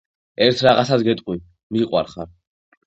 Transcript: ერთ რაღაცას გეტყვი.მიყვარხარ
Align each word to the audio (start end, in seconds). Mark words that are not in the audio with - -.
ერთ 0.45 0.63
რაღაცას 0.69 1.05
გეტყვი.მიყვარხარ 1.11 2.37